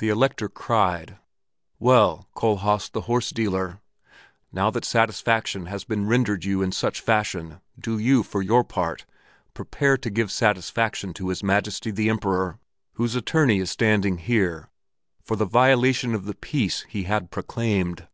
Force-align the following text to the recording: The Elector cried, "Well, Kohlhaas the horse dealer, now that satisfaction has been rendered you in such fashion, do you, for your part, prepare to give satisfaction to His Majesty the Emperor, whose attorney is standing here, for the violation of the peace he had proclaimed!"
The 0.00 0.10
Elector 0.10 0.50
cried, 0.50 1.16
"Well, 1.78 2.28
Kohlhaas 2.34 2.90
the 2.90 3.00
horse 3.08 3.30
dealer, 3.30 3.80
now 4.52 4.70
that 4.70 4.84
satisfaction 4.84 5.64
has 5.64 5.82
been 5.82 6.06
rendered 6.06 6.44
you 6.44 6.60
in 6.60 6.72
such 6.72 7.00
fashion, 7.00 7.62
do 7.78 7.96
you, 7.98 8.22
for 8.22 8.42
your 8.42 8.64
part, 8.64 9.06
prepare 9.54 9.96
to 9.96 10.10
give 10.10 10.30
satisfaction 10.30 11.14
to 11.14 11.28
His 11.30 11.42
Majesty 11.42 11.90
the 11.90 12.10
Emperor, 12.10 12.58
whose 12.96 13.14
attorney 13.14 13.60
is 13.60 13.70
standing 13.70 14.18
here, 14.18 14.68
for 15.22 15.36
the 15.36 15.46
violation 15.46 16.14
of 16.14 16.26
the 16.26 16.34
peace 16.34 16.84
he 16.90 17.04
had 17.04 17.30
proclaimed!" 17.30 18.08